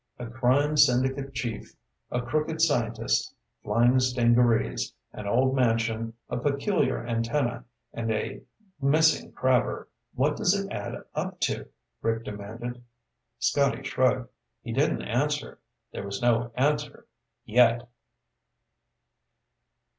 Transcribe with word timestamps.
"A 0.17 0.25
crime 0.25 0.77
syndicate 0.77 1.31
chief, 1.35 1.75
a 2.09 2.23
crooked 2.23 2.59
scientist, 2.59 3.35
flying 3.63 3.99
stingarees, 3.99 4.93
an 5.13 5.27
old 5.27 5.55
mansion, 5.55 6.13
a 6.27 6.37
peculiar 6.37 7.05
antenna, 7.05 7.65
and 7.93 8.09
a 8.09 8.41
missing 8.81 9.31
crabber. 9.31 9.89
What 10.15 10.37
does 10.37 10.55
it 10.55 10.71
add 10.71 10.95
up 11.13 11.39
to?" 11.41 11.69
Rick 12.01 12.23
demanded. 12.25 12.83
Scotty 13.37 13.83
shrugged. 13.83 14.29
He 14.63 14.73
didn't 14.73 15.03
answer. 15.03 15.59
There 15.91 16.07
was 16.07 16.19
no 16.19 16.51
answer 16.55 17.05
yet. 17.45 17.87